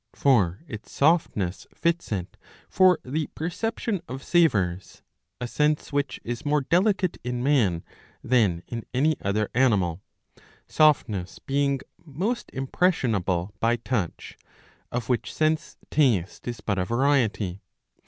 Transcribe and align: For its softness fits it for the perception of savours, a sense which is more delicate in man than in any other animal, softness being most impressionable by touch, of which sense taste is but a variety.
For 0.15 0.63
its 0.67 0.91
softness 0.91 1.67
fits 1.75 2.11
it 2.11 2.35
for 2.67 2.97
the 3.05 3.27
perception 3.35 4.01
of 4.09 4.23
savours, 4.23 5.03
a 5.39 5.47
sense 5.47 5.93
which 5.93 6.19
is 6.23 6.43
more 6.43 6.61
delicate 6.61 7.19
in 7.23 7.43
man 7.43 7.83
than 8.23 8.63
in 8.67 8.83
any 8.95 9.15
other 9.21 9.47
animal, 9.53 10.01
softness 10.65 11.37
being 11.37 11.81
most 12.03 12.49
impressionable 12.51 13.53
by 13.59 13.75
touch, 13.75 14.39
of 14.91 15.07
which 15.07 15.31
sense 15.31 15.77
taste 15.91 16.47
is 16.47 16.61
but 16.61 16.79
a 16.79 16.85
variety. 16.85 17.61